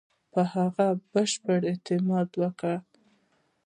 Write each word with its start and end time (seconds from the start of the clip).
په 0.31 0.41
هغه 0.53 0.87
بشپړ 1.11 1.59
اعتماد 1.69 2.29
وکړ. 2.41 2.75